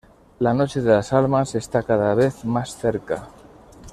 La 0.39 0.51
Noche 0.55 0.81
de 0.81 0.89
las 0.95 1.13
Almas 1.13 1.53
está 1.53 1.83
cada 1.83 2.15
vez 2.15 2.43
más 2.43 2.75
cerca. 2.75 3.27